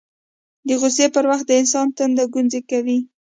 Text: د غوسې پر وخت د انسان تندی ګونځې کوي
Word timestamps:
د 0.67 0.69
غوسې 0.79 1.05
پر 1.15 1.25
وخت 1.31 1.45
د 1.47 1.51
انسان 1.61 1.87
تندی 1.97 2.25
ګونځې 2.33 2.61
کوي 2.69 2.97